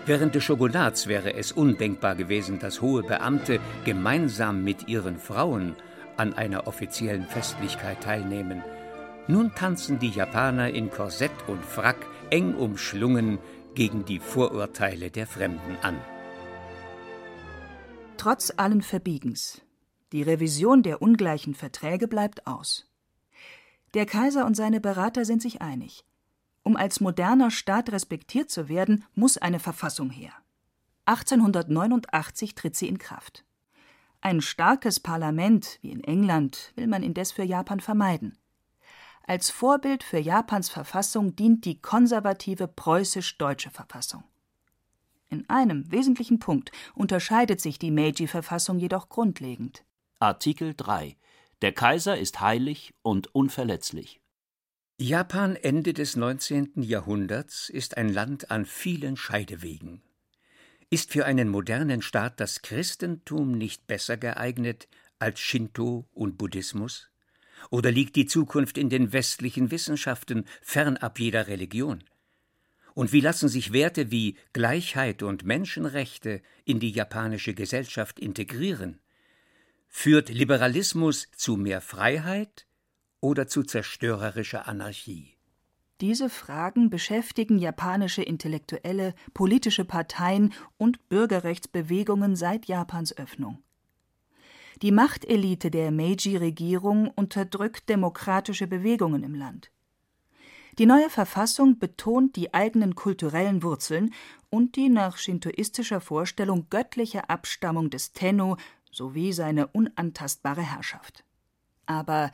Während 0.06 0.34
des 0.34 0.44
Shogunats 0.44 1.08
wäre 1.08 1.34
es 1.36 1.52
undenkbar 1.52 2.16
gewesen, 2.16 2.58
dass 2.58 2.82
hohe 2.82 3.04
Beamte 3.04 3.60
gemeinsam 3.86 4.64
mit 4.64 4.88
ihren 4.88 5.20
Frauen 5.20 5.76
an 6.18 6.34
einer 6.34 6.68
offiziellen 6.68 7.26
Festlichkeit 7.26 8.02
teilnehmen. 8.02 8.64
Nun 9.28 9.54
tanzen 9.54 10.00
die 10.00 10.10
Japaner 10.10 10.72
in 10.72 10.90
Korsett 10.90 11.32
und 11.48 11.64
Frack 11.64 11.98
eng 12.32 12.56
umschlungen 12.56 13.38
gegen 13.76 14.04
die 14.04 14.20
Vorurteile 14.20 15.12
der 15.12 15.28
Fremden 15.28 15.78
an. 15.82 16.00
Trotz 18.18 18.52
allen 18.58 18.82
Verbiegens. 18.82 19.62
Die 20.12 20.24
Revision 20.24 20.84
der 20.84 21.02
ungleichen 21.02 21.54
Verträge 21.54 22.08
bleibt 22.08 22.48
aus. 22.48 22.88
Der 23.94 24.06
Kaiser 24.06 24.46
und 24.46 24.56
seine 24.56 24.82
Berater 24.82 25.26
sind 25.26 25.42
sich 25.42 25.62
einig. 25.62 26.04
Um 26.63 26.76
als 26.76 27.00
moderner 27.00 27.52
Staat 27.52 27.91
respektiert 27.91 28.50
zu 28.50 28.69
werden, 28.69 29.06
muss 29.15 29.38
eine 29.38 29.60
Verfassung 29.60 30.10
her. 30.10 30.34
1889 31.06 32.56
tritt 32.56 32.76
sie 32.76 32.88
in 32.88 33.00
Kraft. 33.00 33.43
Ein 34.21 34.41
starkes 34.41 35.00
Parlament 35.00 35.80
wie 35.82 35.91
in 35.91 36.04
England 36.04 36.71
will 36.76 36.86
man 36.86 37.02
indes 37.02 37.32
für 37.32 37.43
Japan 37.43 37.80
vermeiden. 37.80 38.38
Als 39.24 39.50
Vorbild 39.50 40.04
für 40.04 40.19
Japans 40.19 40.69
Verfassung 40.69 41.36
dient 41.36 41.65
die 41.65 41.82
konservative 41.82 42.67
preußisch-deutsche 42.67 43.71
Verfassung. 43.71 44.24
In 45.30 45.50
einem 45.50 45.91
wesentlichen 45.91 46.39
Punkt 46.39 46.71
unterscheidet 46.93 47.62
sich 47.62 47.80
die 47.80 47.91
Meiji-Verfassung 47.91 48.78
jedoch 48.80 49.10
grundlegend. 49.10 49.84
Artikel 50.19 50.74
3 50.76 51.17
Der 51.62 51.71
Kaiser 51.71 52.17
ist 52.17 52.41
heilig 52.41 52.93
und 53.02 53.34
unverletzlich. 53.34 54.21
Japan 55.02 55.56
Ende 55.56 55.94
des 55.94 56.16
19. 56.16 56.74
Jahrhunderts 56.76 57.70
ist 57.70 57.98
ein 57.98 58.08
Land 58.08 58.52
an 58.52 58.68
vielen 58.68 59.18
Scheidewegen. 59.18 60.04
Ist 60.92 61.12
für 61.12 61.26
einen 61.26 61.50
modernen 61.50 62.04
Staat 62.04 62.40
das 62.40 62.62
Christentum 62.62 63.58
nicht 63.58 63.88
besser 63.88 64.16
geeignet 64.16 64.88
als 65.18 65.40
Shinto 65.40 66.08
und 66.14 66.38
Buddhismus? 66.38 67.10
Oder 67.72 67.90
liegt 67.90 68.16
die 68.16 68.28
Zukunft 68.28 68.78
in 68.78 68.90
den 68.92 69.12
westlichen 69.12 69.72
Wissenschaften 69.72 70.46
fernab 70.62 71.18
jeder 71.18 71.48
Religion? 71.48 72.04
Und 72.94 73.12
wie 73.12 73.22
lassen 73.22 73.50
sich 73.50 73.74
Werte 73.74 74.12
wie 74.12 74.38
Gleichheit 74.54 75.24
und 75.24 75.46
Menschenrechte 75.46 76.44
in 76.64 76.80
die 76.80 76.92
japanische 76.92 77.56
Gesellschaft 77.56 78.20
integrieren? 78.20 79.02
Führt 79.88 80.30
Liberalismus 80.30 81.28
zu 81.36 81.58
mehr 81.58 81.82
Freiheit 81.82 82.68
oder 83.22 83.48
zu 83.48 83.64
zerstörerischer 83.64 84.68
Anarchie? 84.68 85.38
Diese 86.02 86.30
Fragen 86.30 86.90
beschäftigen 86.90 87.60
japanische 87.60 88.24
Intellektuelle, 88.24 89.14
politische 89.36 89.86
Parteien 89.86 90.52
und 90.78 91.08
Bürgerrechtsbewegungen 91.10 92.36
seit 92.36 92.66
Japans 92.66 93.16
Öffnung. 93.16 93.62
Die 94.82 94.92
Machtelite 94.92 95.70
der 95.70 95.92
Meiji-Regierung 95.92 97.10
unterdrückt 97.10 97.88
demokratische 97.88 98.66
Bewegungen 98.66 99.22
im 99.22 99.36
Land. 99.36 99.70
Die 100.80 100.88
neue 100.88 101.12
Verfassung 101.12 101.78
betont 101.78 102.36
die 102.36 102.54
eigenen 102.54 102.96
kulturellen 102.96 103.62
Wurzeln 103.62 104.12
und 104.50 104.76
die 104.76 104.90
nach 104.90 105.18
shintoistischer 105.18 106.02
Vorstellung 106.02 106.68
göttliche 106.72 107.30
Abstammung 107.30 107.92
des 107.92 108.14
Tenno 108.14 108.58
sowie 108.90 109.34
seine 109.34 109.68
unantastbare 109.68 110.62
Herrschaft. 110.62 111.24
Aber 111.86 112.32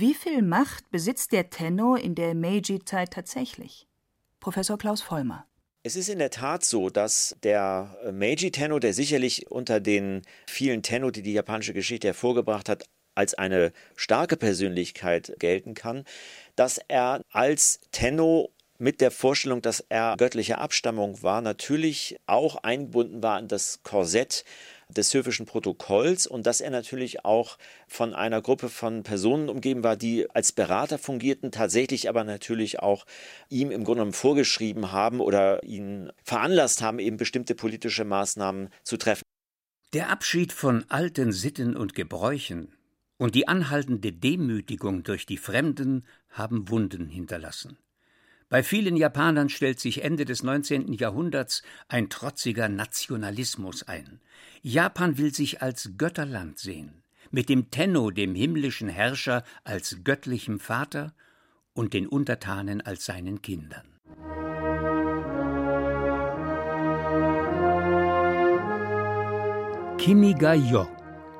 wie 0.00 0.14
viel 0.14 0.42
Macht 0.42 0.90
besitzt 0.90 1.32
der 1.32 1.50
Tenno 1.50 1.96
in 1.96 2.14
der 2.14 2.34
Meiji-Zeit 2.34 3.12
tatsächlich? 3.12 3.86
Professor 4.40 4.78
Klaus 4.78 5.00
Vollmer. 5.00 5.46
Es 5.82 5.96
ist 5.96 6.08
in 6.08 6.18
der 6.18 6.30
Tat 6.30 6.64
so, 6.64 6.90
dass 6.90 7.36
der 7.42 7.96
Meiji 8.12 8.50
Tenno, 8.50 8.78
der 8.78 8.92
sicherlich 8.92 9.50
unter 9.50 9.80
den 9.80 10.22
vielen 10.46 10.82
Tenno, 10.82 11.10
die 11.10 11.22
die 11.22 11.32
japanische 11.32 11.72
Geschichte 11.72 12.08
hervorgebracht 12.08 12.68
hat, 12.68 12.84
als 13.14 13.34
eine 13.34 13.72
starke 13.96 14.36
Persönlichkeit 14.36 15.34
gelten 15.38 15.74
kann, 15.74 16.04
dass 16.54 16.78
er 16.88 17.22
als 17.32 17.80
Tenno 17.90 18.50
mit 18.78 19.00
der 19.00 19.10
Vorstellung, 19.10 19.60
dass 19.62 19.80
er 19.88 20.14
göttlicher 20.16 20.60
Abstammung 20.60 21.22
war, 21.22 21.40
natürlich 21.40 22.16
auch 22.26 22.56
eingebunden 22.56 23.22
war 23.22 23.36
an 23.36 23.48
das 23.48 23.82
Korsett 23.82 24.44
des 24.96 25.12
Höfischen 25.12 25.46
Protokolls 25.46 26.26
und 26.26 26.46
dass 26.46 26.60
er 26.60 26.70
natürlich 26.70 27.24
auch 27.24 27.58
von 27.86 28.14
einer 28.14 28.40
Gruppe 28.40 28.68
von 28.68 29.02
Personen 29.02 29.48
umgeben 29.48 29.84
war, 29.84 29.96
die 29.96 30.30
als 30.30 30.52
Berater 30.52 30.98
fungierten, 30.98 31.52
tatsächlich 31.52 32.08
aber 32.08 32.24
natürlich 32.24 32.80
auch 32.80 33.04
ihm 33.48 33.70
im 33.70 33.84
Grunde 33.84 34.00
genommen 34.00 34.12
vorgeschrieben 34.12 34.92
haben 34.92 35.20
oder 35.20 35.62
ihn 35.62 36.10
veranlasst 36.22 36.82
haben, 36.82 36.98
eben 36.98 37.16
bestimmte 37.16 37.54
politische 37.54 38.04
Maßnahmen 38.04 38.70
zu 38.82 38.96
treffen. 38.96 39.22
Der 39.92 40.10
Abschied 40.10 40.52
von 40.52 40.84
alten 40.88 41.32
Sitten 41.32 41.76
und 41.76 41.94
Gebräuchen 41.94 42.74
und 43.18 43.34
die 43.34 43.48
anhaltende 43.48 44.12
Demütigung 44.12 45.02
durch 45.02 45.26
die 45.26 45.38
Fremden 45.38 46.06
haben 46.30 46.68
Wunden 46.68 47.08
hinterlassen. 47.08 47.78
Bei 48.50 48.62
vielen 48.62 48.96
Japanern 48.96 49.50
stellt 49.50 49.78
sich 49.78 50.02
Ende 50.02 50.24
des 50.24 50.42
19. 50.42 50.94
Jahrhunderts 50.94 51.62
ein 51.88 52.08
trotziger 52.08 52.70
Nationalismus 52.70 53.82
ein. 53.82 54.20
Japan 54.62 55.18
will 55.18 55.34
sich 55.34 55.60
als 55.60 55.90
Götterland 55.98 56.58
sehen, 56.58 57.02
mit 57.30 57.50
dem 57.50 57.70
Tenno, 57.70 58.10
dem 58.10 58.34
himmlischen 58.34 58.88
Herrscher, 58.88 59.44
als 59.64 59.98
göttlichem 60.02 60.60
Vater 60.60 61.12
und 61.74 61.92
den 61.92 62.06
Untertanen 62.06 62.80
als 62.80 63.04
seinen 63.04 63.42
Kindern. 63.42 63.84
Kimiga-yo, 69.98 70.88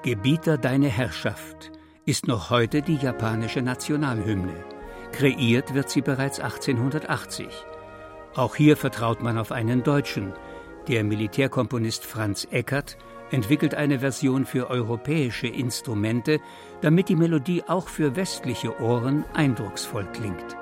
Gebieter 0.03 0.59
deine 0.59 0.89
Herrschaft, 0.89 1.73
ist 2.05 2.27
noch 2.27 2.51
heute 2.51 2.83
die 2.83 2.97
japanische 2.97 3.63
Nationalhymne. 3.63 4.78
Kreiert 5.13 5.75
wird 5.75 5.91
sie 5.91 6.03
bereits 6.03 6.41
1880. 6.41 7.49
Auch 8.35 8.55
hier 8.55 8.77
vertraut 8.77 9.23
man 9.23 9.39
auf 9.39 9.53
einen 9.53 9.83
Deutschen. 9.83 10.33
Der 10.87 11.05
Militärkomponist 11.05 12.05
Franz 12.05 12.47
Eckert 12.51 12.97
entwickelt 13.31 13.75
eine 13.75 14.01
Version 14.01 14.47
für 14.47 14.71
europäische 14.71 15.49
Instrumente, 15.49 16.41
damit 16.81 17.09
die 17.09 17.17
Melodie 17.17 17.63
auch 17.67 17.89
für 17.89 18.17
westliche 18.17 18.81
Ohren 18.81 19.25
eindrucksvoll 19.35 20.07
klingt. 20.13 20.57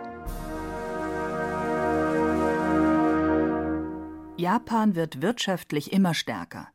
Japan 4.38 4.94
wird 4.94 5.22
wirtschaftlich 5.22 5.92
immer 5.92 6.14
stärker. 6.14 6.68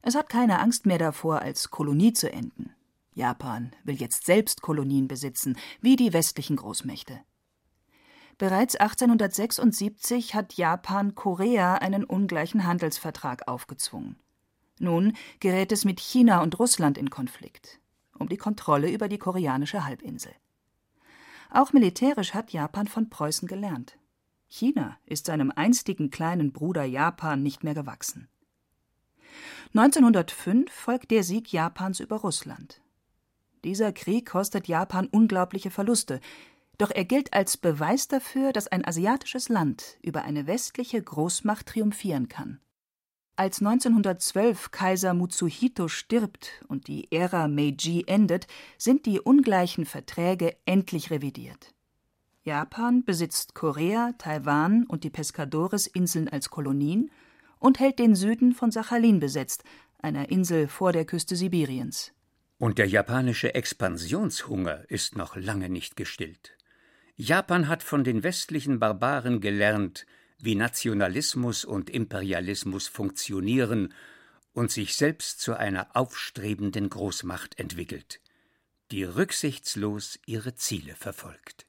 Es 0.00 0.14
hat 0.14 0.28
keine 0.28 0.60
Angst 0.60 0.86
mehr 0.86 0.98
davor, 0.98 1.42
als 1.42 1.70
Kolonie 1.70 2.12
zu 2.12 2.32
enden. 2.32 2.71
Japan 3.14 3.72
will 3.84 3.96
jetzt 3.96 4.26
selbst 4.26 4.62
Kolonien 4.62 5.08
besitzen, 5.08 5.56
wie 5.80 5.96
die 5.96 6.12
westlichen 6.12 6.56
Großmächte. 6.56 7.20
Bereits 8.38 8.76
1876 8.76 10.34
hat 10.34 10.54
Japan 10.54 11.14
Korea 11.14 11.74
einen 11.74 12.04
ungleichen 12.04 12.66
Handelsvertrag 12.66 13.46
aufgezwungen. 13.46 14.16
Nun 14.78 15.12
gerät 15.40 15.70
es 15.70 15.84
mit 15.84 16.00
China 16.00 16.42
und 16.42 16.58
Russland 16.58 16.98
in 16.98 17.10
Konflikt 17.10 17.82
um 18.22 18.28
die 18.28 18.36
Kontrolle 18.36 18.90
über 18.90 19.08
die 19.08 19.18
koreanische 19.18 19.84
Halbinsel. 19.84 20.32
Auch 21.50 21.72
militärisch 21.72 22.34
hat 22.34 22.52
Japan 22.52 22.86
von 22.86 23.10
Preußen 23.10 23.46
gelernt. 23.46 23.98
China 24.48 24.98
ist 25.06 25.26
seinem 25.26 25.50
einstigen 25.50 26.10
kleinen 26.10 26.52
Bruder 26.52 26.84
Japan 26.84 27.42
nicht 27.42 27.64
mehr 27.64 27.74
gewachsen. 27.74 28.28
1905 29.74 30.70
folgt 30.70 31.10
der 31.10 31.24
Sieg 31.24 31.52
Japans 31.52 32.00
über 32.00 32.16
Russland. 32.16 32.81
Dieser 33.64 33.92
Krieg 33.92 34.26
kostet 34.26 34.68
Japan 34.68 35.06
unglaubliche 35.06 35.70
Verluste, 35.70 36.20
doch 36.78 36.90
er 36.90 37.04
gilt 37.04 37.32
als 37.32 37.56
Beweis 37.56 38.08
dafür, 38.08 38.52
dass 38.52 38.66
ein 38.66 38.84
asiatisches 38.84 39.48
Land 39.48 39.98
über 40.02 40.22
eine 40.22 40.46
westliche 40.46 41.00
Großmacht 41.00 41.66
triumphieren 41.66 42.28
kann. 42.28 42.60
Als 43.36 43.60
1912 43.60 44.70
Kaiser 44.70 45.14
Mutsuhito 45.14 45.88
stirbt 45.88 46.64
und 46.68 46.86
die 46.86 47.10
Ära 47.10 47.48
Meiji 47.48 48.04
endet, 48.06 48.46
sind 48.78 49.06
die 49.06 49.20
ungleichen 49.20 49.86
Verträge 49.86 50.56
endlich 50.66 51.10
revidiert. 51.10 51.72
Japan 52.44 53.04
besitzt 53.04 53.54
Korea, 53.54 54.12
Taiwan 54.18 54.84
und 54.84 55.04
die 55.04 55.10
Pescadores-Inseln 55.10 56.28
als 56.28 56.50
Kolonien 56.50 57.10
und 57.58 57.78
hält 57.78 58.00
den 58.00 58.16
Süden 58.16 58.52
von 58.52 58.72
Sachalin 58.72 59.20
besetzt, 59.20 59.62
einer 59.98 60.30
Insel 60.30 60.66
vor 60.66 60.92
der 60.92 61.04
Küste 61.04 61.36
Sibiriens. 61.36 62.12
Und 62.62 62.78
der 62.78 62.86
japanische 62.86 63.56
Expansionshunger 63.56 64.88
ist 64.88 65.16
noch 65.16 65.34
lange 65.34 65.68
nicht 65.68 65.96
gestillt. 65.96 66.56
Japan 67.16 67.66
hat 67.66 67.82
von 67.82 68.04
den 68.04 68.22
westlichen 68.22 68.78
Barbaren 68.78 69.40
gelernt, 69.40 70.06
wie 70.38 70.54
Nationalismus 70.54 71.64
und 71.64 71.90
Imperialismus 71.90 72.86
funktionieren 72.86 73.92
und 74.52 74.70
sich 74.70 74.94
selbst 74.94 75.40
zu 75.40 75.54
einer 75.58 75.96
aufstrebenden 75.96 76.88
Großmacht 76.88 77.58
entwickelt, 77.58 78.20
die 78.92 79.02
rücksichtslos 79.02 80.20
ihre 80.24 80.54
Ziele 80.54 80.94
verfolgt. 80.94 81.66